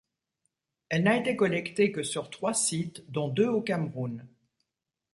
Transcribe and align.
Elle 0.89 1.03
n'a 1.03 1.15
été 1.15 1.35
collectée 1.35 1.91
que 1.91 2.01
sur 2.01 2.31
trois 2.31 2.55
sites, 2.55 3.05
dont 3.11 3.27
deux 3.27 3.47
au 3.49 3.61
Cameroun. 3.61 4.27